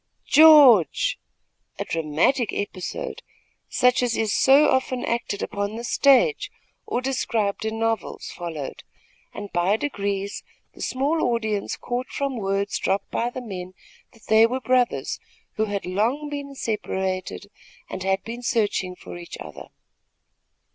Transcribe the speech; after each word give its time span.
"George!" 0.25 1.19
A 1.77 1.85
dramatic 1.85 2.51
episode, 2.51 3.21
such 3.69 4.01
as 4.01 4.17
is 4.17 4.33
so 4.33 4.67
often 4.67 5.05
acted 5.05 5.43
upon 5.43 5.75
the 5.75 5.83
stage, 5.83 6.49
or 6.87 7.01
described 7.01 7.65
in 7.65 7.77
novels, 7.77 8.31
followed, 8.35 8.81
and, 9.31 9.51
by 9.53 9.77
degrees, 9.77 10.41
the 10.73 10.81
small 10.81 11.21
audience 11.35 11.77
caught 11.77 12.07
from 12.07 12.37
words 12.37 12.79
dropped 12.79 13.11
by 13.11 13.29
the 13.29 13.41
men, 13.41 13.75
that 14.13 14.25
they 14.25 14.47
were 14.47 14.59
brothers, 14.59 15.19
who 15.57 15.65
had 15.65 15.85
long 15.85 16.29
been 16.29 16.55
separated, 16.55 17.51
and 17.87 18.01
had 18.01 18.23
been 18.23 18.41
searching 18.41 18.95
for 18.95 19.17
each 19.19 19.37
other. 19.39 19.67